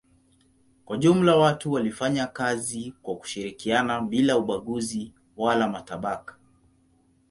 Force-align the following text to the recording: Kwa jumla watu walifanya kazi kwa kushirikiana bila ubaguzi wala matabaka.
Kwa 0.85 0.97
jumla 0.97 1.35
watu 1.35 1.71
walifanya 1.71 2.27
kazi 2.27 2.93
kwa 3.01 3.15
kushirikiana 3.15 4.01
bila 4.01 4.37
ubaguzi 4.37 5.13
wala 5.37 5.67
matabaka. 5.69 6.35